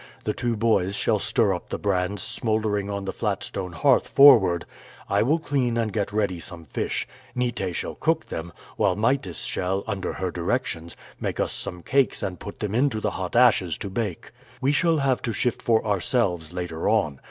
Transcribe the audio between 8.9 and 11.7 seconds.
Mytis shall, under her directions, make us